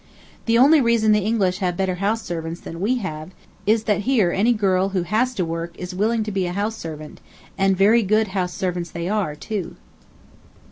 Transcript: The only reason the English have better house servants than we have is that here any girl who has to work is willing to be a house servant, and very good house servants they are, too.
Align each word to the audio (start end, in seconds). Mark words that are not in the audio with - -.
The 0.47 0.57
only 0.57 0.81
reason 0.81 1.11
the 1.11 1.19
English 1.19 1.59
have 1.59 1.77
better 1.77 1.93
house 2.01 2.23
servants 2.23 2.59
than 2.59 2.81
we 2.81 2.95
have 3.05 3.29
is 3.67 3.83
that 3.83 3.99
here 4.01 4.31
any 4.31 4.51
girl 4.51 4.89
who 4.89 5.03
has 5.03 5.35
to 5.35 5.45
work 5.45 5.77
is 5.77 5.93
willing 5.93 6.23
to 6.23 6.31
be 6.31 6.47
a 6.47 6.53
house 6.53 6.75
servant, 6.75 7.21
and 7.55 7.77
very 7.77 8.01
good 8.01 8.29
house 8.29 8.53
servants 8.55 8.89
they 8.89 9.07
are, 9.07 9.35
too. 9.35 9.75